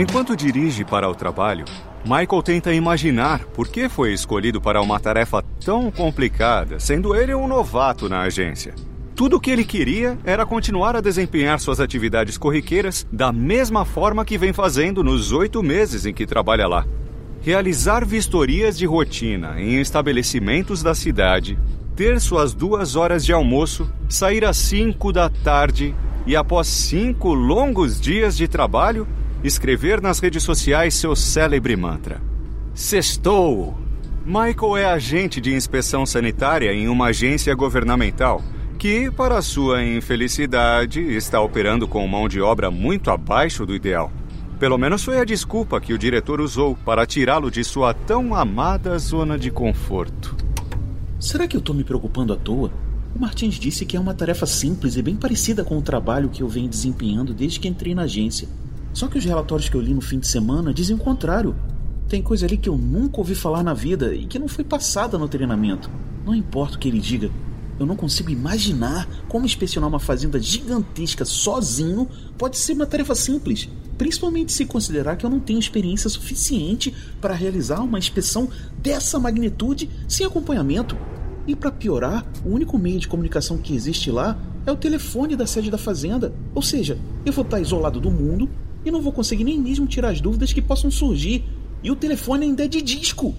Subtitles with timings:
[0.00, 1.66] Enquanto dirige para o trabalho,
[2.06, 7.46] Michael tenta imaginar por que foi escolhido para uma tarefa tão complicada, sendo ele um
[7.46, 8.74] novato na agência.
[9.14, 14.24] Tudo o que ele queria era continuar a desempenhar suas atividades corriqueiras da mesma forma
[14.24, 16.86] que vem fazendo nos oito meses em que trabalha lá.
[17.42, 21.58] Realizar vistorias de rotina em estabelecimentos da cidade,
[21.94, 25.94] ter suas duas horas de almoço, sair às cinco da tarde
[26.26, 29.06] e, após cinco longos dias de trabalho,
[29.42, 32.20] escrever nas redes sociais seu célebre mantra:
[32.74, 33.76] Sextou!
[34.24, 38.42] Michael é agente de inspeção sanitária em uma agência governamental
[38.78, 44.10] que, para sua infelicidade, está operando com mão de obra muito abaixo do ideal.
[44.58, 48.98] Pelo menos foi a desculpa que o diretor usou para tirá-lo de sua tão amada
[48.98, 50.36] zona de conforto.
[51.18, 52.70] Será que eu estou me preocupando à toa?
[53.14, 56.42] O Martins disse que é uma tarefa simples e bem parecida com o trabalho que
[56.42, 58.48] eu venho desempenhando desde que entrei na agência.
[58.92, 61.54] Só que os relatórios que eu li no fim de semana dizem o contrário.
[62.08, 65.16] Tem coisa ali que eu nunca ouvi falar na vida e que não foi passada
[65.16, 65.90] no treinamento.
[66.24, 67.30] Não importa o que ele diga,
[67.80, 72.06] eu não consigo imaginar como inspecionar uma fazenda gigantesca sozinho
[72.36, 77.32] pode ser uma tarefa simples, principalmente se considerar que eu não tenho experiência suficiente para
[77.32, 80.94] realizar uma inspeção dessa magnitude sem acompanhamento.
[81.46, 85.46] E para piorar, o único meio de comunicação que existe lá é o telefone da
[85.46, 86.34] sede da fazenda.
[86.54, 88.46] Ou seja, eu vou estar isolado do mundo
[88.84, 91.44] e não vou conseguir nem mesmo tirar as dúvidas que possam surgir.
[91.82, 93.34] E o telefone ainda é de disco.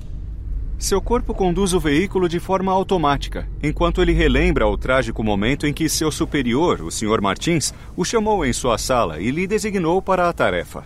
[0.82, 5.74] Seu corpo conduz o veículo de forma automática, enquanto ele relembra o trágico momento em
[5.74, 7.22] que seu superior, o Sr.
[7.22, 10.84] Martins, o chamou em sua sala e lhe designou para a tarefa.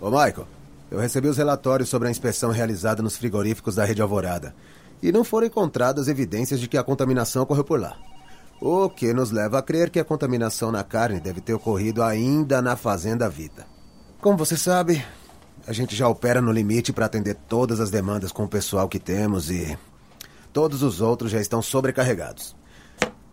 [0.00, 0.46] Ô, Michael,
[0.90, 4.54] eu recebi os relatórios sobre a inspeção realizada nos frigoríficos da Rede Alvorada.
[5.02, 7.96] E não foram encontradas evidências de que a contaminação ocorreu por lá.
[8.60, 12.62] O que nos leva a crer que a contaminação na carne deve ter ocorrido ainda
[12.62, 13.66] na Fazenda Vita.
[14.20, 15.04] Como você sabe,
[15.66, 18.98] a gente já opera no limite para atender todas as demandas com o pessoal que
[18.98, 19.76] temos e
[20.52, 22.56] todos os outros já estão sobrecarregados.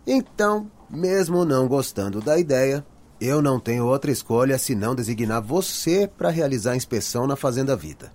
[0.06, 2.84] Então, mesmo não gostando da ideia,
[3.24, 8.12] eu não tenho outra escolha senão designar você para realizar a inspeção na Fazenda Vita.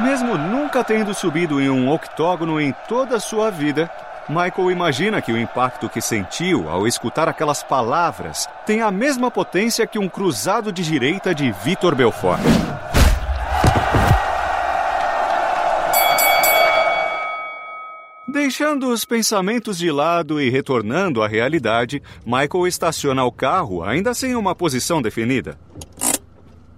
[0.00, 3.90] Mesmo nunca tendo subido em um octógono em toda a sua vida,
[4.28, 9.86] Michael imagina que o impacto que sentiu ao escutar aquelas palavras tem a mesma potência
[9.86, 12.40] que um cruzado de direita de Vitor Belfort.
[18.44, 24.36] Deixando os pensamentos de lado e retornando à realidade, Michael estaciona o carro ainda sem
[24.36, 25.58] uma posição definida.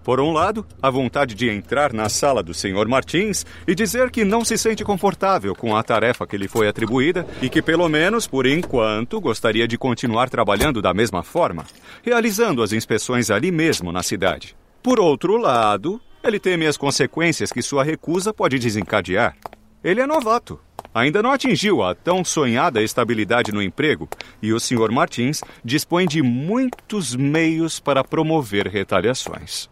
[0.04, 2.87] Por um lado, a vontade de entrar na sala do Sr.
[2.87, 7.27] Martins e dizer que não se sente confortável com a tarefa que lhe foi atribuída
[7.43, 11.66] e que, pelo menos por enquanto, gostaria de continuar trabalhando da mesma forma,
[12.00, 14.56] realizando as inspeções ali mesmo na cidade.
[14.84, 19.37] Por outro lado, ele teme as consequências que sua recusa pode desencadear.
[19.83, 20.60] Ele é novato,
[20.96, 24.08] ainda não atingiu a tão sonhada estabilidade no emprego
[24.40, 24.90] e o Sr.
[24.90, 29.68] Martins dispõe de muitos meios para promover retaliações.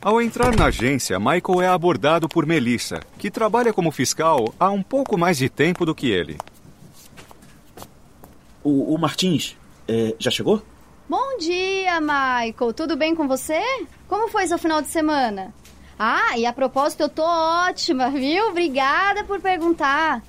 [0.00, 4.82] Ao entrar na agência, Michael é abordado por Melissa, que trabalha como fiscal há um
[4.82, 6.38] pouco mais de tempo do que ele.
[8.64, 9.54] O, o Martins,
[9.86, 10.62] é, já chegou?
[11.06, 12.72] Bom dia, Michael.
[12.74, 13.60] Tudo bem com você?
[14.06, 15.52] Como foi seu final de semana?
[15.98, 18.48] Ah, e a propósito, eu tô ótima, viu?
[18.48, 20.22] Obrigada por perguntar.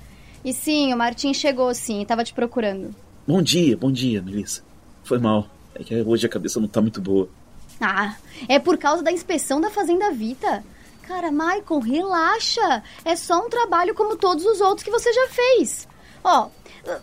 [0.44, 2.94] E sim, o Martins chegou sim, tava te procurando.
[3.26, 4.62] Bom dia, bom dia, Melissa.
[5.04, 5.46] Foi mal.
[5.74, 7.28] É que hoje a cabeça não tá muito boa.
[7.80, 8.16] Ah,
[8.48, 10.64] é por causa da inspeção da Fazenda Vita.
[11.02, 12.82] Cara, Michael, relaxa.
[13.04, 15.88] É só um trabalho como todos os outros que você já fez.
[16.24, 16.48] Ó,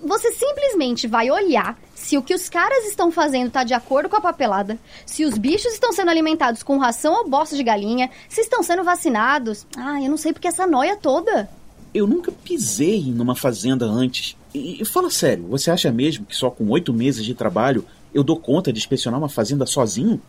[0.03, 4.15] Você simplesmente vai olhar se o que os caras estão fazendo tá de acordo com
[4.15, 8.41] a papelada, se os bichos estão sendo alimentados com ração ou bosta de galinha, se
[8.41, 9.65] estão sendo vacinados.
[9.75, 11.49] Ah, eu não sei porque essa noia toda.
[11.93, 14.35] Eu nunca pisei numa fazenda antes.
[14.53, 18.23] E, e fala sério, você acha mesmo que só com oito meses de trabalho eu
[18.23, 20.21] dou conta de inspecionar uma fazenda sozinho?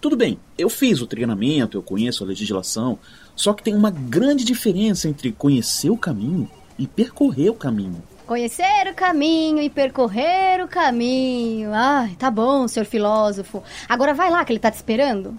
[0.00, 2.98] Tudo bem, eu fiz o treinamento, eu conheço a legislação,
[3.34, 6.48] só que tem uma grande diferença entre conhecer o caminho
[6.78, 8.02] e percorrer o caminho.
[8.26, 11.70] Conhecer o caminho e percorrer o caminho.
[11.72, 13.62] Ai, tá bom, senhor filósofo.
[13.88, 15.38] Agora vai lá que ele tá te esperando.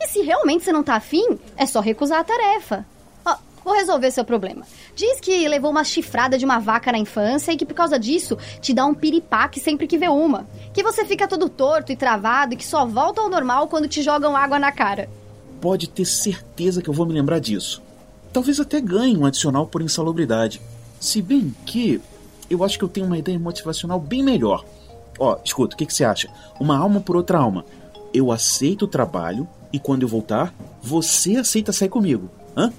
[0.00, 2.86] E se realmente você não tá afim, é só recusar a tarefa.
[3.22, 4.64] Ó, vou resolver seu problema.
[4.96, 8.38] Diz que levou uma chifrada de uma vaca na infância e que por causa disso
[8.62, 10.46] te dá um piripaque sempre que vê uma.
[10.72, 14.00] Que você fica todo torto e travado e que só volta ao normal quando te
[14.00, 15.06] jogam água na cara.
[15.60, 17.82] Pode ter certeza que eu vou me lembrar disso.
[18.32, 20.62] Talvez até ganhe um adicional por insalubridade.
[20.98, 22.00] Se bem que
[22.50, 24.64] eu acho que eu tenho uma ideia motivacional bem melhor.
[25.18, 26.28] Ó, escuta, o que, que você acha?
[26.58, 27.64] Uma alma por outra alma.
[28.12, 32.28] Eu aceito o trabalho e quando eu voltar, você aceita sair comigo.
[32.56, 32.72] Hã?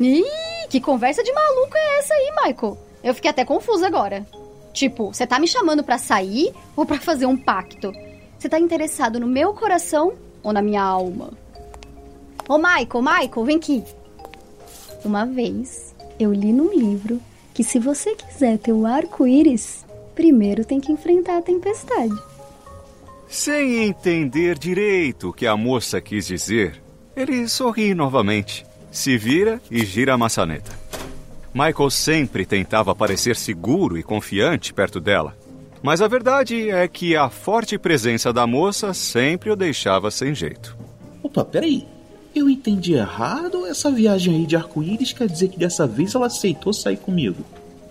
[0.00, 0.24] Ih,
[0.68, 2.78] que conversa de maluco é essa aí, Michael?
[3.02, 4.26] Eu fiquei até confusa agora.
[4.72, 7.92] Tipo, você tá me chamando para sair ou para fazer um pacto?
[8.38, 10.12] Você tá interessado no meu coração
[10.42, 11.30] ou na minha alma?
[12.48, 13.84] Ô, Michael, Michael, vem aqui.
[15.04, 17.20] Uma vez, eu li num livro
[17.58, 19.84] que se você quiser ter o arco-íris,
[20.14, 22.16] primeiro tem que enfrentar a tempestade.
[23.26, 26.80] Sem entender direito o que a moça quis dizer,
[27.16, 30.70] ele sorri novamente, se vira e gira a maçaneta.
[31.52, 35.36] Michael sempre tentava parecer seguro e confiante perto dela,
[35.82, 40.78] mas a verdade é que a forte presença da moça sempre o deixava sem jeito.
[41.24, 41.88] Opa, peraí.
[42.38, 46.26] Eu entendi errado ou essa viagem aí de arco-íris quer dizer que dessa vez ela
[46.26, 47.44] aceitou sair comigo?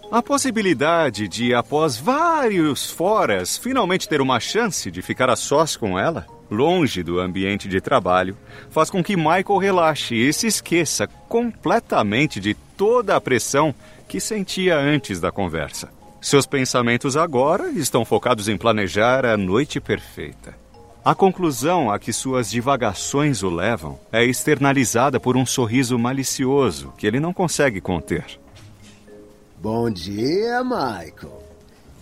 [0.09, 5.99] A possibilidade de, após vários foras, finalmente ter uma chance de ficar a sós com
[5.99, 8.37] ela, longe do ambiente de trabalho,
[8.69, 13.75] faz com que Michael relaxe e se esqueça completamente de toda a pressão
[14.07, 15.89] que sentia antes da conversa.
[16.21, 20.55] Seus pensamentos agora estão focados em planejar a noite perfeita.
[21.07, 27.07] A conclusão a que suas divagações o levam é externalizada por um sorriso malicioso que
[27.07, 28.25] ele não consegue conter.
[29.57, 31.41] Bom dia, Michael.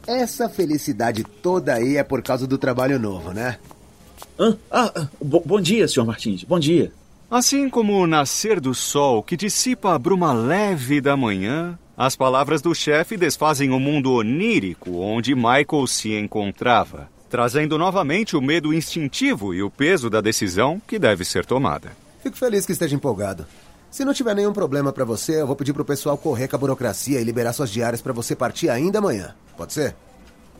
[0.07, 3.59] Essa felicidade toda aí é por causa do trabalho novo, né?
[4.39, 6.43] Ah, ah, bo bom dia, senhor Martins.
[6.43, 6.91] Bom dia.
[7.29, 12.59] Assim como o nascer do sol que dissipa a bruma leve da manhã, as palavras
[12.59, 19.53] do chefe desfazem o mundo onírico onde Michael se encontrava trazendo novamente o medo instintivo
[19.53, 21.91] e o peso da decisão que deve ser tomada.
[22.21, 23.45] Fico feliz que esteja empolgado.
[23.91, 26.59] Se não tiver nenhum problema para você, eu vou pedir pro pessoal correr com a
[26.59, 29.33] burocracia e liberar suas diárias para você partir ainda amanhã.
[29.55, 29.95] Pode ser?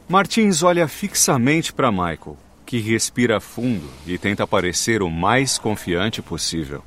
[0.08, 6.84] Martins olha fixamente para Michael, que respira fundo e tenta parecer o mais confiante possível.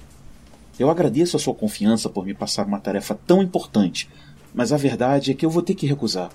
[0.78, 4.08] Eu agradeço a sua confiança por me passar uma tarefa tão importante,
[4.54, 6.30] mas a verdade é que eu vou ter que recusar.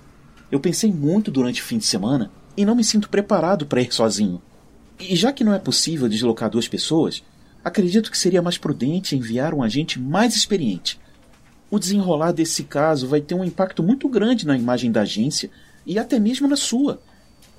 [0.52, 3.94] Eu pensei muito durante o fim de semana e não me sinto preparado para ir
[3.94, 4.42] sozinho.
[5.00, 7.24] E já que não é possível deslocar duas pessoas,
[7.64, 11.00] acredito que seria mais prudente enviar um agente mais experiente.
[11.70, 15.50] O desenrolar desse caso vai ter um impacto muito grande na imagem da agência
[15.86, 17.02] e até mesmo na sua.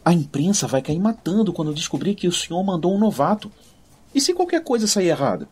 [0.05, 3.51] A imprensa vai cair matando quando descobrir que o senhor mandou um novato.
[4.15, 5.49] E se qualquer coisa sair errada?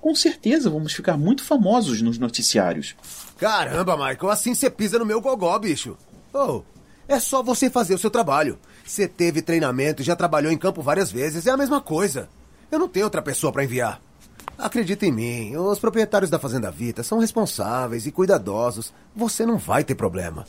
[0.00, 2.94] Com certeza vamos ficar muito famosos nos noticiários.
[3.36, 5.96] Caramba, Michael, assim você pisa no meu gogó, bicho.
[6.32, 6.62] Oh,
[7.08, 8.58] é só você fazer o seu trabalho.
[8.88, 11.46] Você teve treinamento e já trabalhou em campo várias vezes.
[11.46, 12.26] É a mesma coisa.
[12.72, 14.00] Eu não tenho outra pessoa para enviar.
[14.56, 18.90] Acredita em mim, os proprietários da Fazenda Vita são responsáveis e cuidadosos.
[19.14, 20.46] Você não vai ter problema.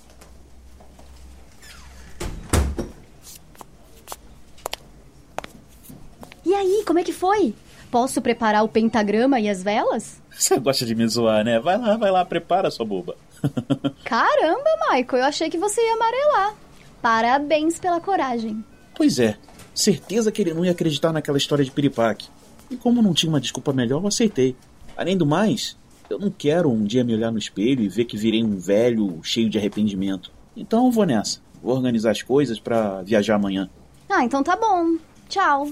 [6.45, 7.53] E aí, como é que foi?
[7.91, 10.21] Posso preparar o pentagrama e as velas?
[10.31, 11.59] Você gosta de me zoar, né?
[11.59, 13.17] Vai lá, vai lá, prepara, sua boba.
[14.05, 16.68] Caramba, Michael, eu achei que você ia amarelar.
[17.01, 18.63] Parabéns pela coragem.
[18.95, 19.37] Pois é,
[19.73, 22.27] certeza que ele não ia acreditar naquela história de piripaque.
[22.69, 24.55] E como não tinha uma desculpa melhor, eu aceitei.
[24.95, 25.77] Além do mais,
[26.09, 29.19] eu não quero um dia me olhar no espelho e ver que virei um velho
[29.23, 30.31] cheio de arrependimento.
[30.55, 31.39] Então eu vou nessa.
[31.61, 33.69] Vou organizar as coisas para viajar amanhã.
[34.09, 34.97] Ah, então tá bom.
[35.27, 35.69] Tchau.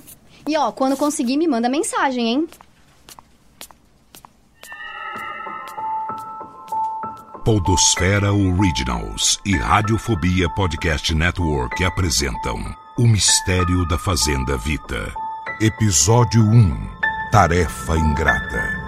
[0.47, 2.47] E ó, quando conseguir, me manda mensagem, hein?
[7.47, 15.13] Podosfera Originals e Radiofobia Podcast Network apresentam O Mistério da Fazenda Vita.
[15.61, 16.89] Episódio 1
[17.31, 18.86] Tarefa Ingrata.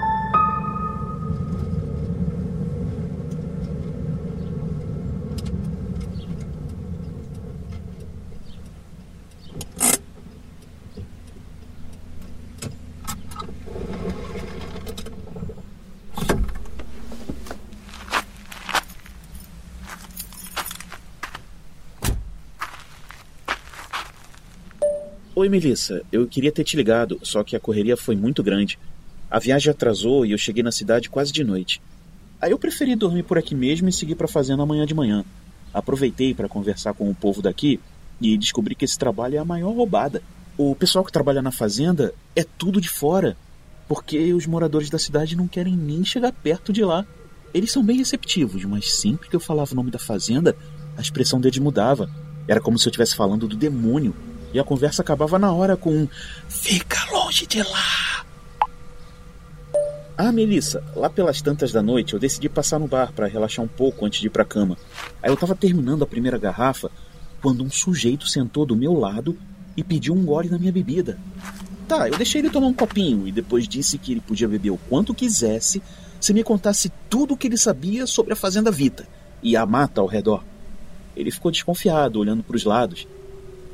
[25.39, 26.01] Oi, Melissa.
[26.11, 28.77] Eu queria ter te ligado, só que a correria foi muito grande.
[29.31, 31.81] A viagem atrasou e eu cheguei na cidade quase de noite.
[32.41, 35.23] Aí eu preferi dormir por aqui mesmo e seguir para fazenda amanhã de manhã.
[35.73, 37.79] Aproveitei para conversar com o povo daqui
[38.19, 40.21] e descobri que esse trabalho é a maior roubada.
[40.57, 43.37] O pessoal que trabalha na fazenda é tudo de fora,
[43.87, 47.05] porque os moradores da cidade não querem nem chegar perto de lá.
[47.53, 50.53] Eles são bem receptivos, mas sempre que eu falava o nome da fazenda,
[50.97, 52.09] a expressão deles mudava.
[52.45, 54.13] Era como se eu estivesse falando do demônio.
[54.53, 56.07] E a conversa acabava na hora com um
[56.47, 58.25] Fica longe de lá!
[60.17, 63.69] Ah, Melissa, lá pelas tantas da noite eu decidi passar no bar para relaxar um
[63.69, 64.77] pouco antes de ir pra cama.
[65.23, 66.91] Aí eu tava terminando a primeira garrafa
[67.41, 69.37] quando um sujeito sentou do meu lado
[69.77, 71.17] e pediu um gole na minha bebida.
[71.87, 74.79] Tá, eu deixei ele tomar um copinho e depois disse que ele podia beber o
[74.89, 75.81] quanto quisesse
[76.19, 79.07] se me contasse tudo o que ele sabia sobre a Fazenda Vita
[79.41, 80.43] e a mata ao redor.
[81.15, 83.07] Ele ficou desconfiado, olhando para os lados,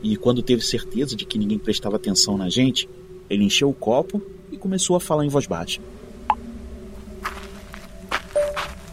[0.06, 2.88] e quando teve certeza de que ninguém prestava atenção na gente,
[3.28, 4.22] ele encheu o copo
[4.52, 5.82] e começou a falar em voz baixa.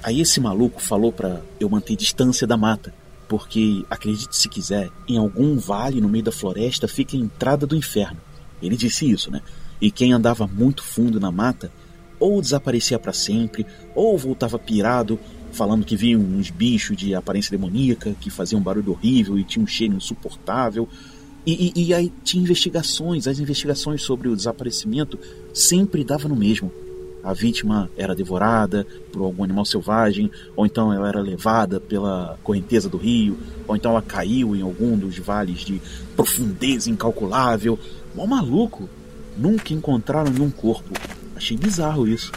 [0.02, 2.94] Aí esse maluco falou para eu manter distância da mata,
[3.28, 7.76] porque, acredite se quiser, em algum vale no meio da floresta fica a entrada do
[7.76, 8.18] inferno.
[8.62, 9.42] Ele disse isso, né?
[9.82, 11.70] E quem andava muito fundo na mata
[12.18, 15.20] ou desaparecia para sempre, ou voltava pirado,
[15.52, 19.64] falando que vinham uns bichos de aparência demoníaca que faziam um barulho horrível e tinham
[19.64, 20.88] um cheiro insuportável.
[21.44, 25.18] E, e, e aí tinha investigações, as investigações sobre o desaparecimento
[25.52, 26.72] sempre davam no mesmo.
[27.22, 32.88] A vítima era devorada por algum animal selvagem, ou então ela era levada pela correnteza
[32.88, 35.80] do rio, ou então ela caiu em algum dos vales de
[36.16, 37.78] profundeza incalculável.
[38.14, 38.88] Mó maluco!
[39.36, 40.92] Nunca encontraram nenhum corpo.
[41.34, 42.32] Achei bizarro isso.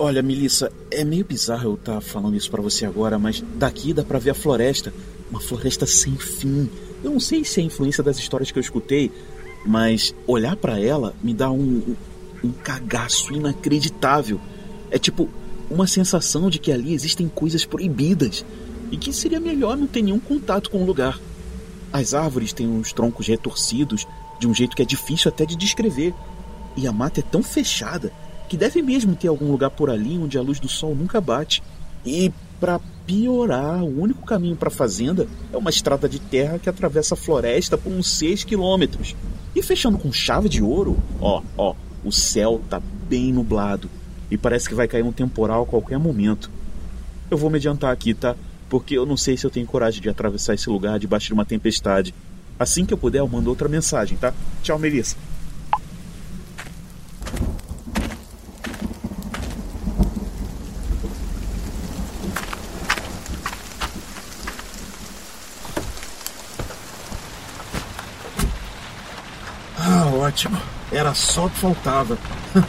[0.00, 3.92] Olha, Melissa, é meio bizarro eu estar tá falando isso para você agora, mas daqui
[3.92, 4.94] dá pra ver a floresta.
[5.28, 6.70] Uma floresta sem fim.
[7.02, 9.10] Eu não sei se é influência das histórias que eu escutei,
[9.66, 11.96] mas olhar para ela me dá um, um,
[12.44, 14.40] um cagaço inacreditável.
[14.88, 15.28] É tipo
[15.68, 18.44] uma sensação de que ali existem coisas proibidas
[18.92, 21.18] e que seria melhor não ter nenhum contato com o lugar.
[21.92, 24.06] As árvores têm uns troncos retorcidos
[24.38, 26.14] de um jeito que é difícil até de descrever.
[26.76, 28.12] E a mata é tão fechada
[28.48, 31.62] que deve mesmo ter algum lugar por ali onde a luz do sol nunca bate.
[32.04, 36.68] E para piorar, o único caminho para a fazenda é uma estrada de terra que
[36.68, 39.14] atravessa a floresta por uns 6 quilômetros.
[39.54, 41.74] E fechando com chave de ouro, ó, ó,
[42.04, 43.90] o céu tá bem nublado
[44.30, 46.50] e parece que vai cair um temporal a qualquer momento.
[47.30, 48.34] Eu vou me adiantar aqui, tá?
[48.68, 51.44] Porque eu não sei se eu tenho coragem de atravessar esse lugar debaixo de uma
[51.44, 52.14] tempestade.
[52.58, 54.34] Assim que eu puder, eu mando outra mensagem, tá?
[54.62, 55.16] Tchau, Melissa.
[69.90, 70.56] Ah, ótimo.
[70.92, 72.16] Era só o que faltava.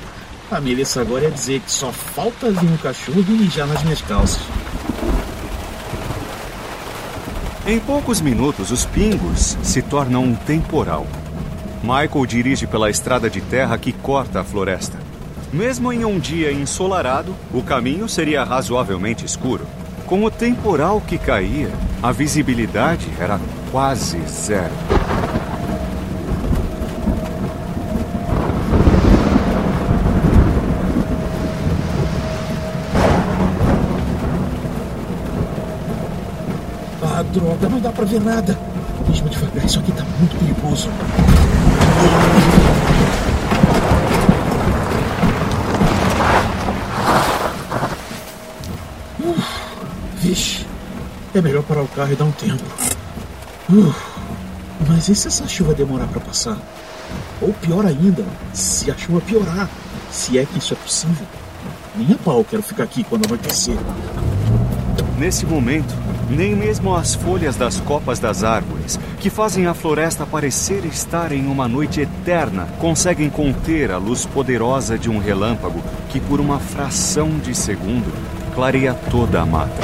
[0.51, 4.01] A Melissa agora ia dizer que só falta vir um cachorro e mijar nas minhas
[4.01, 4.41] calças.
[7.67, 11.05] Em poucos minutos, os pingos se tornam um temporal.
[11.83, 14.97] Michael dirige pela estrada de terra que corta a floresta.
[15.53, 19.67] Mesmo em um dia ensolarado, o caminho seria razoavelmente escuro.
[20.07, 21.69] Com o temporal que caía,
[22.01, 23.39] a visibilidade era
[23.71, 24.73] quase zero.
[37.29, 38.57] Droga, não dá pra ver nada.
[39.07, 40.89] Mesmo devagar, isso aqui tá muito perigoso.
[49.19, 49.35] Uh,
[50.17, 50.65] vixe,
[51.33, 52.63] é melhor parar o carro e dar um tempo.
[53.69, 53.93] Uh,
[54.87, 56.57] mas e se essa chuva demorar para passar?
[57.41, 59.69] Ou pior ainda, se a chuva piorar,
[60.11, 61.25] se é que isso é possível.
[61.95, 63.77] Nem a pau quero ficar aqui quando anoitecer.
[65.17, 65.93] Nesse momento,
[66.29, 71.47] nem mesmo as folhas das copas das árvores, que fazem a floresta parecer estar em
[71.47, 77.29] uma noite eterna, conseguem conter a luz poderosa de um relâmpago que, por uma fração
[77.39, 78.13] de segundo,
[78.53, 79.81] clareia toda a mata.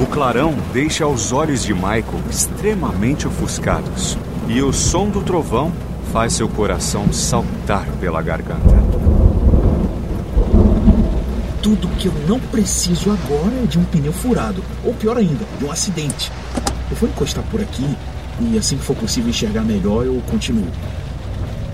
[0.00, 5.72] O clarão deixa os olhos de Michael extremamente ofuscados, e o som do trovão
[6.12, 9.17] faz seu coração saltar pela garganta.
[11.68, 15.66] Tudo que eu não preciso agora é de um pneu furado, ou pior ainda, de
[15.66, 16.32] um acidente.
[16.90, 17.86] Eu vou encostar por aqui
[18.40, 20.66] e assim que for possível enxergar melhor, eu continuo.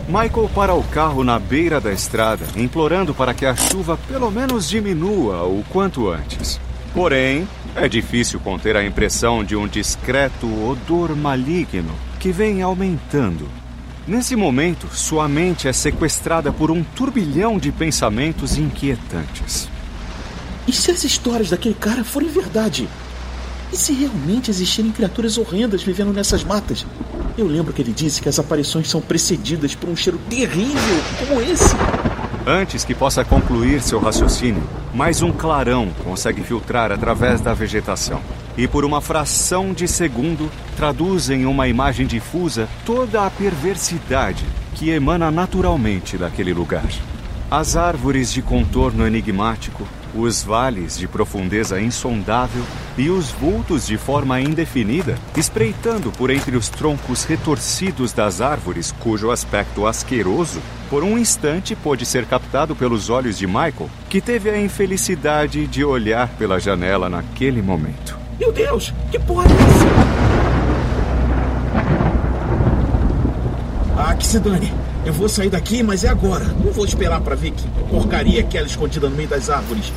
[0.08, 4.68] Michael para o carro na beira da estrada, implorando para que a chuva pelo menos
[4.68, 6.60] diminua o quanto antes.
[6.92, 7.46] Porém,
[7.76, 13.48] É difícil conter a impressão de um discreto odor maligno que vem aumentando.
[14.08, 19.72] Nesse momento, sua mente é sequestrada por um turbilhão de pensamentos inquietantes.
[20.66, 22.88] E se as histórias daquele cara forem verdade?
[23.72, 26.86] E se realmente existirem criaturas horrendas vivendo nessas matas?
[27.36, 31.40] Eu lembro que ele disse que as aparições são precedidas por um cheiro terrível como
[31.42, 31.74] esse.
[32.46, 34.62] Antes que possa concluir seu raciocínio,
[34.94, 38.20] mais um clarão consegue filtrar através da vegetação.
[38.56, 44.44] E por uma fração de segundo, traduz em uma imagem difusa toda a perversidade
[44.74, 46.86] que emana naturalmente daquele lugar.
[47.50, 52.62] As árvores de contorno enigmático, os vales de profundeza insondável
[52.96, 59.30] e os vultos de forma indefinida, espreitando por entre os troncos retorcidos das árvores, cujo
[59.30, 64.60] aspecto asqueroso, por um instante pôde ser captado pelos olhos de Michael, que teve a
[64.60, 68.16] infelicidade de olhar pela janela naquele momento.
[68.38, 70.13] Meu Deus, que porra é essa?
[74.18, 74.72] Que se dane.
[75.04, 76.44] Eu vou sair daqui, mas é agora.
[76.44, 79.92] Não vou esperar para ver que porcaria é aquela escondida no meio das árvores.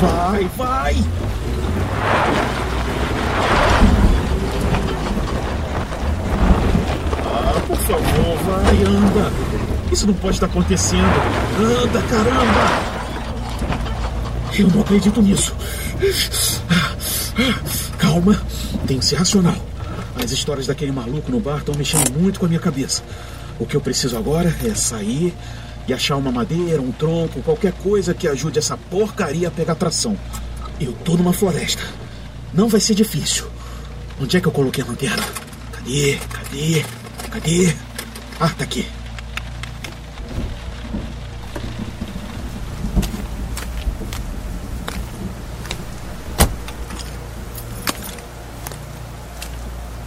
[0.00, 0.96] Vai, vai, vai!
[7.24, 9.32] Ah, por favor, vai, anda.
[9.92, 11.02] Isso não pode estar acontecendo.
[11.60, 12.92] Anda, caramba!
[14.58, 15.54] Eu não acredito nisso.
[17.98, 18.40] Calma,
[18.86, 19.56] tem que ser racional.
[20.22, 23.02] As histórias daquele maluco no bar estão mexendo muito com a minha cabeça.
[23.58, 25.34] O que eu preciso agora é sair
[25.86, 30.16] e achar uma madeira, um tronco, qualquer coisa que ajude essa porcaria a pegar tração.
[30.80, 31.82] Eu tô numa floresta.
[32.52, 33.46] Não vai ser difícil.
[34.20, 35.24] Onde é que eu coloquei a lanterna?
[35.72, 36.18] Cadê?
[36.30, 36.84] Cadê?
[37.30, 37.74] Cadê?
[38.38, 38.86] Ah, tá aqui.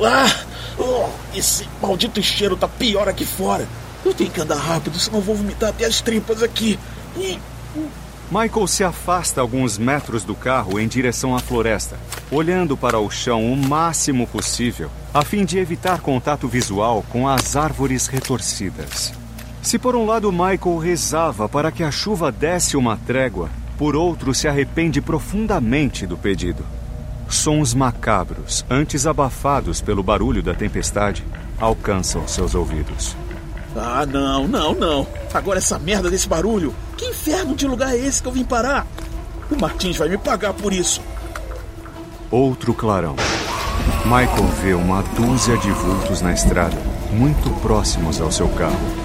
[0.01, 0.45] Ah!
[0.77, 3.67] Oh, esse maldito cheiro tá pior aqui fora.
[4.03, 6.77] Eu tenho que andar rápido, senão vou vomitar até as tripas aqui.
[8.29, 11.97] Michael se afasta alguns metros do carro em direção à floresta,
[12.31, 17.55] olhando para o chão o máximo possível, a fim de evitar contato visual com as
[17.55, 19.13] árvores retorcidas.
[19.61, 24.33] Se por um lado Michael rezava para que a chuva desse uma trégua, por outro
[24.33, 26.65] se arrepende profundamente do pedido.
[27.29, 31.23] Sons macabros, antes abafados pelo barulho da tempestade,
[31.59, 33.15] alcançam seus ouvidos.
[33.75, 35.07] Ah, não, não, não.
[35.33, 36.73] Agora essa merda desse barulho.
[36.95, 38.87] Que inferno de lugar é esse que eu vim parar?
[39.51, 41.01] O Martins vai me pagar por isso.
[42.31, 43.15] Outro clarão.
[44.05, 46.77] Michael vê uma dúzia de vultos na estrada,
[47.11, 49.04] muito próximos ao seu carro.